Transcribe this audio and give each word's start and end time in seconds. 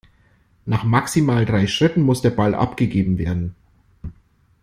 Nach 0.65 0.83
maximal 0.83 1.45
drei 1.45 1.67
Schritten 1.67 2.01
muss 2.01 2.23
der 2.23 2.31
Ball 2.31 2.55
abgegeben 2.55 3.19
werden. 3.19 3.53